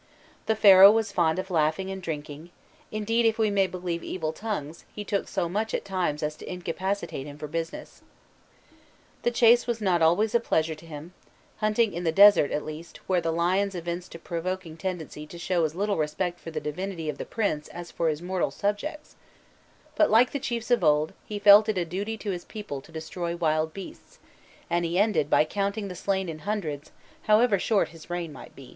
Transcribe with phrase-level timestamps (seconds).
[0.47, 2.49] The Pharaoh was fond of laughing and drinking;
[2.91, 6.51] indeed, if we may believe evil tongues, he took so much at times as to
[6.51, 8.01] incapacitate him for business.
[9.21, 11.13] The chase was not always a pleasure to him,
[11.57, 15.63] hunting in the desert, at least, where the lions evinced a provoking tendency to show
[15.65, 19.15] as little respect for the divinity of the prince as for his mortal subjects;
[19.93, 22.91] but, like the chiefs of old, he felt it a duty to his people to
[22.91, 24.17] destroy wild beasts,
[24.67, 26.89] and he ended by counting the slain in hundreds,
[27.25, 28.69] however short his reign might be.